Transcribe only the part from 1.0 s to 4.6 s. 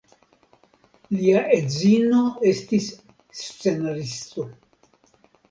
Lia edzino estis scenaristo.